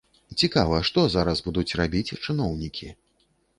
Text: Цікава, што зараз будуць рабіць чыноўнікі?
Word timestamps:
Цікава, 0.43 0.79
што 0.89 1.03
зараз 1.17 1.43
будуць 1.49 1.77
рабіць 1.83 2.15
чыноўнікі? 2.25 2.93